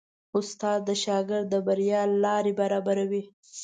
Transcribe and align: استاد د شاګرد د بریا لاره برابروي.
استاد 0.37 0.79
د 0.89 0.91
شاګرد 1.03 1.45
د 1.53 1.55
بریا 1.67 2.01
لاره 2.23 2.51
برابروي. 2.59 3.23